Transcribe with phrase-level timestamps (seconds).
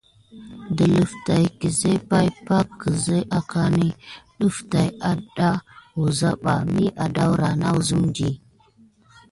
[0.75, 3.87] Delva tät kisgəl pay pak kinze akani
[4.39, 4.55] def
[5.11, 5.49] adà
[5.97, 8.29] wuza bà mi adara nasum di.